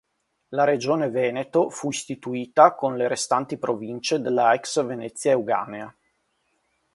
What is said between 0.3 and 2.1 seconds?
La regione Veneto fu